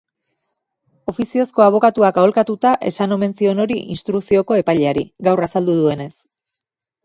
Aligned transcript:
Ofiziozko 1.11 1.63
abokatuak 1.65 2.17
aholkatuta 2.23 2.73
esan 2.93 3.15
omen 3.19 3.37
zion 3.43 3.63
hori 3.67 3.79
instrukzioko 3.99 4.61
epaileari, 4.65 5.07
gaur 5.29 5.47
azaldu 5.49 5.81
duenez. 5.85 6.13